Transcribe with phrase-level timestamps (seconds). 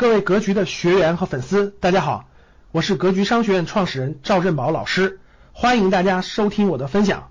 [0.00, 2.24] 各位格局的学员和粉丝，大家好，
[2.72, 5.20] 我是格局商学院创始人赵振宝老师，
[5.52, 7.30] 欢迎大家收听我的分享。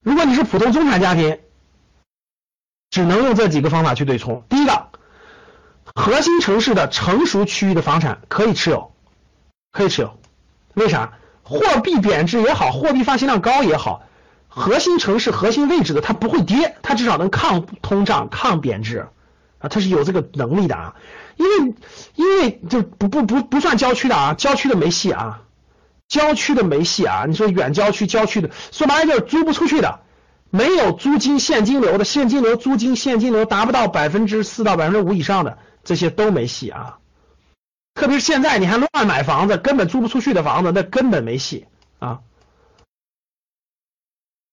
[0.00, 1.40] 如果你是普通中产家庭，
[2.90, 4.44] 只能用这几个方法去对冲。
[4.48, 4.90] 第一个，
[5.96, 8.92] 核心城市的成熟区域的房产可以持有，
[9.72, 10.16] 可以持有，
[10.74, 11.18] 为啥？
[11.42, 14.06] 货币贬值也好，货币发行量高也好，
[14.46, 19.08] 核心城市、核心位置的它不会跌，它至少能抗通胀、抗贬值。
[19.60, 20.96] 啊，他是有这个能力的啊，
[21.36, 21.74] 因为
[22.16, 25.42] 因为就不不不不算郊区的啊，郊区的没戏啊，
[26.08, 30.00] 郊区的没戏啊，你说远郊区郊区的，说白了就是租不出去的，
[30.50, 36.98] 没有租金现金流的，现金流租金现金流达不到百分之四到百分之五以上的，这些都没戏啊，
[37.94, 41.66] 特别是现在你还乱买房子，根本租不出去的房子，那根本没戏
[41.98, 42.20] 啊。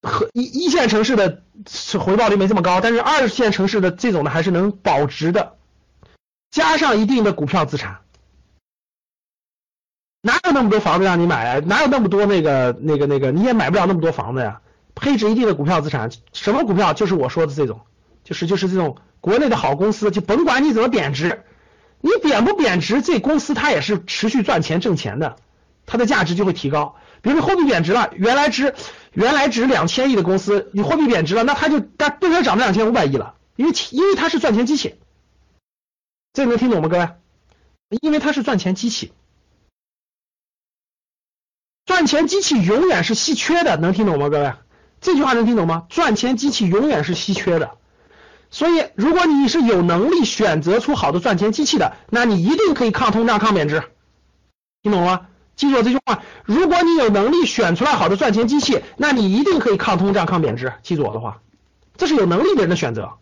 [0.01, 1.43] 和一一线城市的
[1.99, 5.55] 回报率没这么高，但是二线城市的这种的还是能保值的，
[6.51, 7.99] 加上一定的股票资产，
[10.21, 11.59] 哪有那么多房子让你买啊？
[11.65, 13.31] 哪有那么多那个那个那个？
[13.31, 14.61] 你也买不了那么多房子呀。
[14.99, 16.93] 配置一定的股票资产，什么股票？
[16.93, 17.81] 就是我说的这种，
[18.23, 21.43] 就是就是这种国内的好公司，就甭管你怎么贬值，
[22.01, 25.35] 你贬不贬值，这公司它也是持续赚钱挣钱的，
[25.85, 26.95] 它的价值就会提高。
[27.21, 28.75] 比如说货币贬值了，原来值
[29.13, 33.35] 原来值两千亿的公司，你货币贬值了，那它就它为什么涨到两千五百亿了？
[33.55, 34.95] 因为因为它是赚钱机器，
[36.33, 37.09] 这能听懂吗，各位？
[38.01, 39.13] 因为它是赚钱机器，
[41.85, 44.53] 赚钱机器永远是稀缺的，能听懂吗，各位？
[44.99, 45.85] 这句话能听懂吗？
[45.89, 47.77] 赚钱机器永远是稀缺的，
[48.51, 53.83] 所以如果你是有能力选择出好的赚钱机器的，那你一定可以抗通胀、抗贬值，
[54.81, 55.27] 听懂了吗？
[55.57, 60.71] 记住我这句话，如果你有能力选出来好的赚钱机器，那你一定可以抗通胀、抗贬值。
[60.83, 61.41] 记住我的话，
[61.97, 63.13] 这是有能力的人的选择。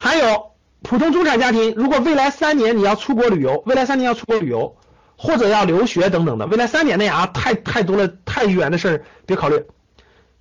[0.00, 4.76] 还有普通中产家庭，如果未来三年你要出国旅游，未来三年要出国旅游
[5.16, 9.66] 或者要留学等等的，未来三年内啊，太太多了，太远的事儿别考虑。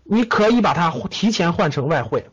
[0.04, 2.30] 你可以把它提前换成外汇，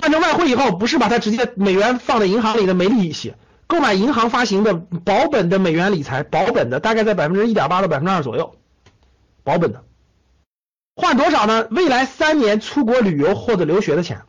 [0.00, 3.34] 换成外汇以后，不是把它直接美元放在银行里的没利息。
[3.68, 8.56] 购买银行发行的保本的美元理财，保本的大概在百分之一点八到百分之二左右，
[9.44, 9.84] 保本的，
[10.96, 11.68] 换多少呢？
[11.70, 14.22] 未来三年出国旅游或者留学的钱。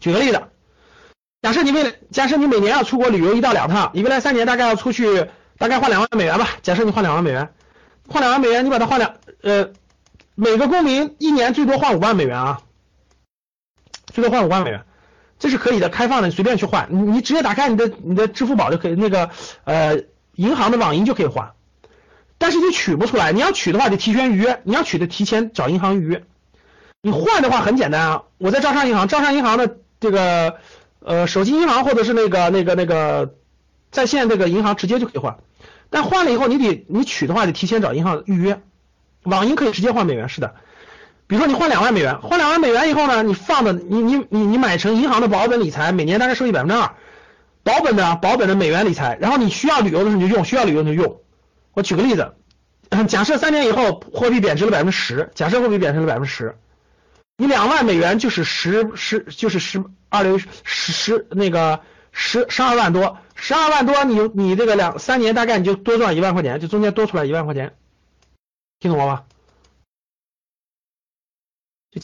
[0.00, 0.42] 举个例子，
[1.42, 6.48] 假设你未来假设你每年要出国旅游一到两趟，你未来三年大概要出去，大概换两万美元吧。
[6.62, 7.52] 假设你换两万美元，
[8.08, 9.72] 换两万美元，你把它换两呃，
[10.36, 12.62] 每个公民一年最多换五万美元啊，
[14.06, 14.84] 最多换五万美元。
[15.44, 19.28] 这是可以的，开放的，你随便去换，你你直接打开你的你的支付宝就可以，那个
[19.64, 20.00] 呃
[20.36, 21.52] 银行的网银就可以换，
[22.38, 26.24] 但是你取不出来，你要取的话得提前预约，你要取的提前找银行预约。
[27.02, 30.56] 你换的话很简单啊，我在招商银行，招商银行的这个
[31.00, 33.34] 呃手机银行或者是那个那个那个
[33.90, 35.36] 在线这个银行直接就可以换，
[35.90, 38.62] 但换了以后你得你取的话得提前找银行预约，
[39.24, 40.54] 网银可以直接换美元，是的。
[41.26, 46.94] 比如说你换两万美元，换两万美元以后呢，你放的你你你你买成银行的保本理财，每年大概收益百分之二，
[47.62, 51.20] 保本的保本的美元理财，然后你需要旅游的时候你就用，需要旅游你就用。
[51.72, 52.34] 我举个例子，
[53.08, 56.56] 假设三年以后货币贬值了百分之十，假设货币贬值了百分之十，
[57.38, 61.80] 你两万美元就是十十就是十二六十十那个
[62.12, 67.72] 十十二万多，十二万多你你这个两三年大概你就多赚一万块钱，就中间多出来一万块钱，
[68.78, 69.22] 听懂了吗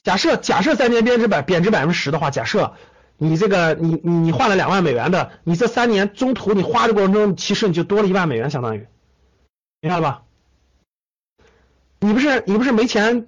[0.03, 2.75] 假设假设三年贬值百贬值百分之十的话，假设
[3.19, 8.87] 你这个你你你换了两万美元的，你这三年中途你花的过程中，其实你就多了一万美元，相当于，
[9.81, 10.23] 明白了吧？
[11.99, 13.27] 你不是你不是没钱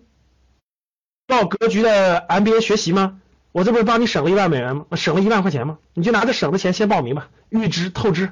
[1.27, 3.21] 报格局的 MBA 学习吗？
[3.53, 4.87] 我这不是帮你省了一万美元吗？
[4.95, 5.79] 省了一万块钱吗？
[5.95, 8.31] 你就拿着省的钱先报名吧，预支透支，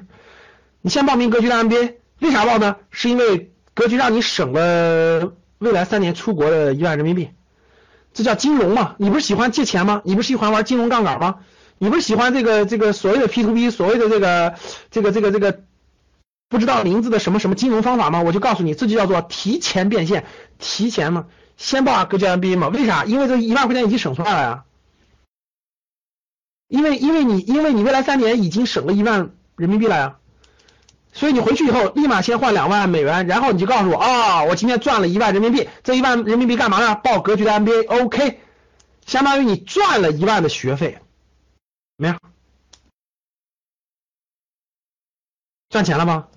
[0.81, 2.77] 你先报名格局的 MBA，为啥报呢？
[2.89, 7.29] 是因为格局让你省了未来三年出国的一万人民币。
[8.13, 8.95] 这叫金融嘛？
[8.97, 10.01] 你不是喜欢借钱吗？
[10.03, 11.39] 你不是喜欢玩金融杠杆吗？
[11.77, 14.55] 你不是喜欢这个这个所谓的 P to P，所谓的这个
[14.91, 15.61] 这个这个这个
[16.49, 18.21] 不知道名字的什么什么金融方法吗？
[18.21, 20.25] 我就告诉你，这就叫做提前变现，
[20.59, 21.25] 提前嘛，
[21.57, 22.67] 先报个 MBA 嘛？
[22.67, 23.05] 为啥？
[23.05, 24.63] 因为这一万块钱已经省出来了呀。
[26.67, 30.17] 因为因为你因为你未来三年已经省了一万人民币了呀。
[31.13, 36.95] 所以你回去以后，立马先换两万美元，然后你就告诉我啊，我今天赚了一万人民币，这一万人民币干嘛呢？
[36.95, 38.39] 报格局的 MBA，OK，
[39.05, 40.99] 相当于你赚了一万的学费，
[41.97, 42.19] 怎么样？
[45.69, 46.27] 赚钱了吗？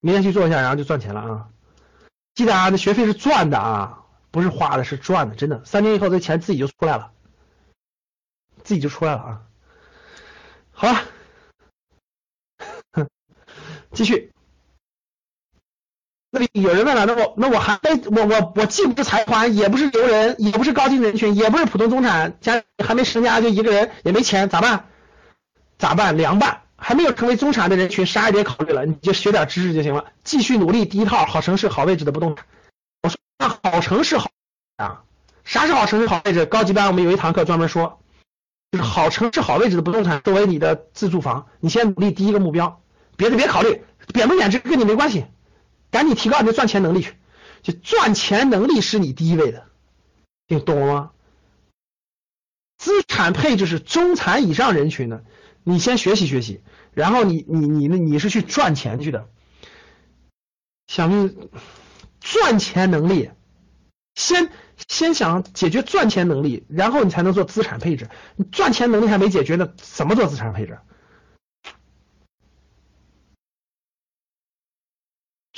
[0.00, 1.48] 明天去做一下，然后就赚钱了啊！
[2.34, 5.64] 记得啊，那学费是赚的啊，不是花的，是赚的，真的。
[5.64, 7.12] 三年以后这钱自己就出来了，
[8.62, 9.42] 自己就出来了啊！
[10.70, 11.02] 好了，
[13.92, 14.32] 继续。
[16.30, 24.88] 那里有人问了，那我那我还没我我我既不是财团，也不是牛人，也不是高净人群，也不是普通中产，家里还没成家就一个人，也没钱，咋办？
[25.78, 26.16] 咋办？
[26.16, 26.62] 凉拌。
[26.82, 30.86] 还没有成为中产的人群，啥也别考虑了，你就学点知识就行了，继续努力。
[30.86, 32.46] 第一套好城市、好位置的不动产。
[33.02, 34.30] 我说那好城市好
[34.76, 35.02] 啊？
[35.44, 36.46] 啥是好城市、好位置？
[36.46, 38.00] 高级班我们有一堂课专门说，
[38.72, 42.80] 就是好城市、好位置的不动产作为你的自住房，你先努力第一个目标，
[43.20, 43.82] 别的别考虑，
[44.14, 45.26] 贬不贬值跟你没关系，
[45.90, 47.12] 赶紧提高你的赚钱能力去，
[47.60, 49.66] 就赚钱能力是你第一位的，
[50.48, 51.10] 你懂了吗？
[52.78, 55.22] 资产配置是中产以上人群的。
[55.64, 56.62] 你先学习学习，
[56.94, 59.28] 然后你你你你是去赚钱去的，
[60.86, 61.30] 想
[62.20, 63.30] 赚钱能力，
[64.14, 64.50] 先
[64.88, 68.08] 先想解决赚钱能力，然后你才能做资产配置。
[68.36, 70.78] 你赚钱能力还没解决呢，怎么做资产配置？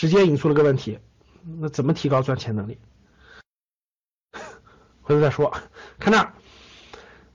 [0.03, 0.99] 直接引出了个问题，
[1.61, 2.77] 那怎么提高赚钱能力？
[5.01, 5.55] 回头再说。
[6.01, 6.33] 看那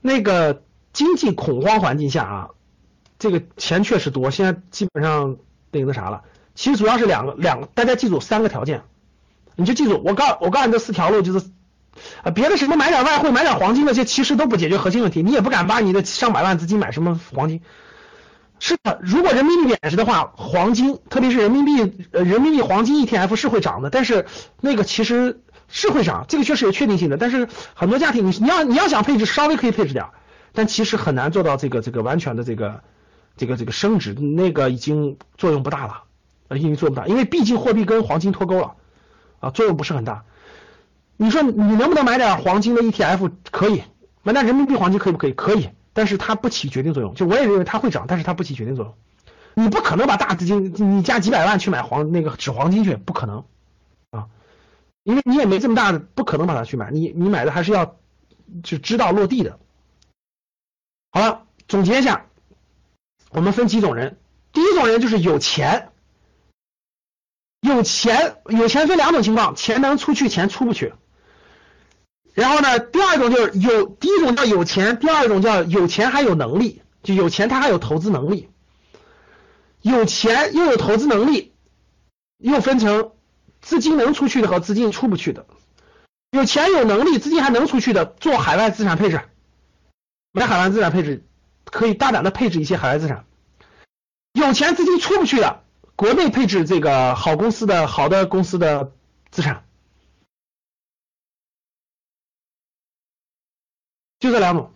[0.02, 0.62] 那个
[0.92, 2.50] 经济恐慌环境下啊。
[3.18, 5.38] 这个钱确实多，现在基本上
[5.70, 6.24] 那个那啥了。
[6.54, 8.82] 其实主要是两个两个，大家记住三个条件，
[9.56, 11.50] 你就记住我告我告诉你这四条路就是
[12.22, 15.22] 啊，别的什么买点外汇、买点黄金那些，其实都不解决核心问题。
[15.22, 17.62] 你也不敢把你的上百万资金买什么黄金。
[18.58, 24.26] 是的，如果人民币贬值的话，黄金，特别是人民币呃人民币黄金 ETF 是会涨的，但是
[24.60, 27.16] 那个其实是会涨，这个确实有确定性的。
[27.16, 30.06] 但是很多家庭你你要你要想配置，稍微可以配置点，
[30.52, 32.82] 但其实很难做到这个这个完全的这个。
[33.40, 36.02] 这个这个升值那个已经作用不大了，
[36.56, 38.74] 已经作用不大，因为毕竟货币跟黄金脱钩了
[39.38, 40.24] 啊，作用不是很大。
[41.16, 43.30] 你说你能不能买点黄金的 ETF？
[43.52, 43.84] 可以，
[44.24, 45.32] 买点人民币黄金可以不可以？
[45.34, 45.68] 可以，
[45.98, 47.16] 但是它不起决定作用。
[47.16, 48.94] 就我也认为它会涨，但是它不起决定作用。
[49.54, 53.44] 你不可能把大资金，你加几百万去买黄那个纸黄金去，不可能
[54.10, 54.28] 啊，
[55.02, 56.92] 因为你也没这么大的，不可能把它去买。
[56.92, 57.96] 你你买的还是要
[58.62, 59.58] 就知道落地的。
[61.10, 62.26] 好了，总结一下。
[63.30, 64.18] 我们分几种人，
[64.52, 65.90] 第一种人就是有钱，
[67.60, 70.94] 有钱有钱分两种情况，钱能出去，钱出不去。
[72.38, 78.48] 然后呢，第二种就是有，第一种叫有钱，第二种叫有钱还有能力，就有钱他还有投资能力，
[79.82, 81.52] 有钱又有投资能力，
[82.38, 83.10] 又分成
[83.60, 85.46] 资金能出去的和资金出不去的。
[86.30, 89.20] 有钱有能力，资金还能出去的，做海外资产配置，
[90.30, 91.24] 买海外资产配置。
[91.64, 93.26] 可以大胆的配置一些海外资产，
[94.32, 95.64] 有钱资金出不去的，
[95.96, 98.92] 国内配置这个好公司的好的公司的
[99.30, 99.64] 资产，
[104.28, 104.72] 就这两种。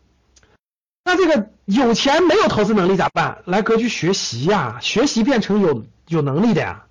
[1.04, 3.42] 那这个有钱没有投资能力咋办？
[3.44, 6.84] 来格局学习呀，学习变成有有能力的呀。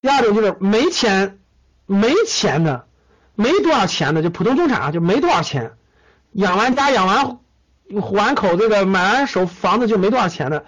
[0.00, 1.38] 第二种就是没钱
[1.86, 2.86] 没钱的，
[3.34, 5.76] 没多少钱的，就普通中产啊，就没多少钱，
[6.32, 7.38] 养完家养完。
[8.02, 10.66] 还口这个买完手房子就没多少钱的，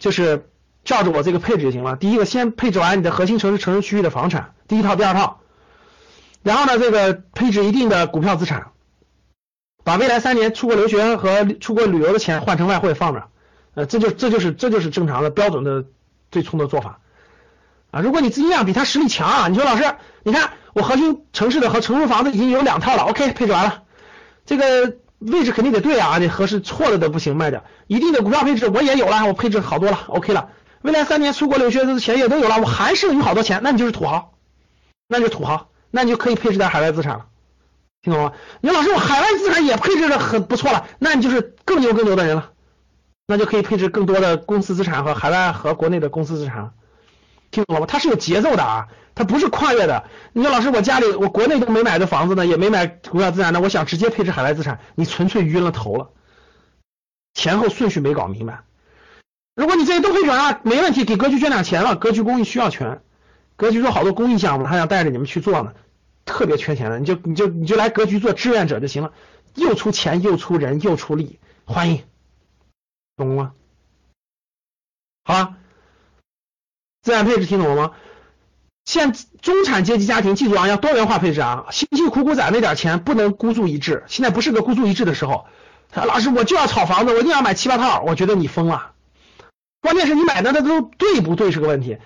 [0.00, 0.50] 就是
[0.82, 1.94] 照着我这个配置就行了。
[1.94, 5.40] 第一个先配置完你的核心城市城市区域的房产，第一套第二套，
[6.42, 8.72] 然后呢这个配置一定的股票资产，
[9.84, 13.28] 把未来三年出国留学和出国旅游的钱换成外汇放着，
[13.74, 15.84] 呃这就这就是这就是正常的标准的
[16.30, 17.00] 对冲的做法
[17.90, 18.00] 啊。
[18.00, 19.84] 如果你资金量比他实力强啊，你说老师，
[20.22, 23.82] 你看我核心城市的和城市房子已经有两套了，OK 配置完了，
[24.46, 24.96] 这个。
[25.20, 27.62] 位置肯定得对啊，你合适，错了的不行，卖掉。
[27.88, 30.48] 一定的股票配置我也有了，我配置好多了，OK 了。
[30.80, 34.32] 未来三年出国留学的钱也都有了，我还剩余好多钱，那你就是土豪，
[35.08, 37.26] 那就土豪，那你就可以配置点海外资产了，
[38.02, 38.32] 听懂吗？
[38.60, 42.52] 你说老师我海外资产也配置的很不错了，那你就是更牛更牛的人了，
[43.26, 46.72] 那就可以配置更多的公司资产和海外和国内的公司资产，
[47.50, 47.86] 听懂了吗？
[47.86, 48.88] 它是有节奏的啊。
[49.12, 50.04] 它不是跨越的。
[50.32, 56.10] 你说老师，我家里我国内都没买的房子呢，也没买股票资产呢，我想直接配置海外资产，你纯粹晕了头了，
[57.34, 58.62] 前后顺序没搞明白。
[59.54, 61.96] 如果你这些都配置完了，没问题，给格局捐点钱了。
[61.96, 63.02] 格局公益需要钱，
[63.56, 65.74] 格局做好多公益项目，他想带着你们去做呢，
[66.24, 69.12] 特别缺钱的，你就你就你就来格局做志愿者就行了，
[69.54, 72.02] 又出钱又出人又出力，欢迎，
[73.16, 73.52] 懂了吗？
[75.24, 75.56] 好了，
[77.02, 77.92] 资产配置听懂了吗？
[78.84, 79.12] 现
[79.42, 85.46] 中产阶级家庭，记住啊，要多元化配置啊，辛辛苦苦攒那点钱不能孤注一掷，现在不是个孤注一掷的时候。
[85.92, 88.92] 老师，我就要炒房子，我一定要买七八套，我觉得你疯了。
[89.80, 91.98] 关键是你买的那都对不对是个问题。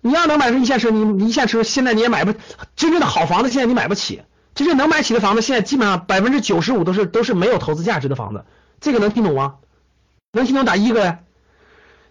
[0.00, 2.34] 你要能买上一线城市，你一线城市现在你也买不
[2.76, 4.22] 真正的好房子，现在你买不起。
[4.54, 8.44] 真正能买起的房子，现在基本上百分之九十五都是都是没有投资价值的房子。
[8.80, 9.54] 这个能听懂吗？
[10.32, 11.24] 能听懂打一个呗？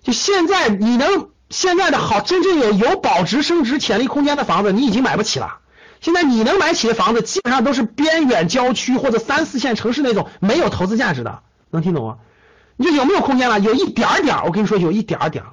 [0.02, 5.60] 就现在你能现在的好，真正有有保值升值潜力空间的房子，你已经买不起了。
[6.00, 12.18] 现在你能买起的房子，基本上都是边远郊区或者三四线城市那种没有投资价值的，能听懂吗？
[12.76, 13.60] 你说有没有空间了？
[13.60, 15.44] 有一点点，我跟你说有一点点，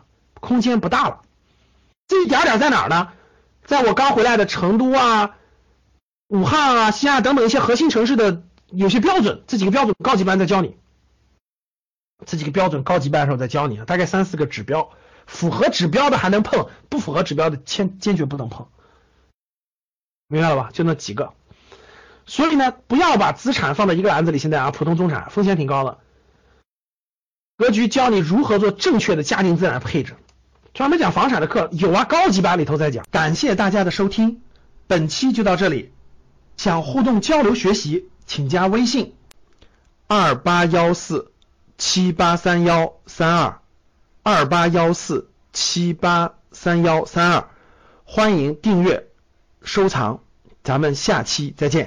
[0.40, 1.22] 空间不大了。
[2.06, 3.12] 这一点点在哪儿呢？
[3.64, 5.36] 在我刚回来的成都啊、
[6.28, 10.76] 武汉啊、西安等等一些核心城市的有些标准，这几个标准高级班在教你，
[12.26, 14.90] 这几个标准高级班的时候在教你，大概三四个指标，
[15.26, 18.68] 符合指标的还能碰，不符合指标的坚坚决不能碰。
[20.28, 20.70] 明白了吧？
[20.72, 21.32] 就那几个，
[22.26, 24.38] 所以呢，不要把资产放在一个篮子里。
[24.38, 25.98] 现在啊，普通中产风险挺高的。
[27.56, 30.16] 格局教你如何做正确的家庭资产配置，
[30.74, 33.06] 专门讲房产的课有啊，高级班里头在讲。
[33.12, 34.42] 感谢大家的收听，
[34.88, 35.92] 本期就到这里。
[36.56, 39.14] 想互动交流学习，请加微信
[40.08, 41.30] 二八幺四
[41.78, 43.60] 七八三幺三二
[44.24, 47.48] 二八幺四七八三幺三二，
[48.04, 49.06] 欢迎订阅。
[49.62, 50.20] 收藏，
[50.62, 51.82] 咱们下期再见。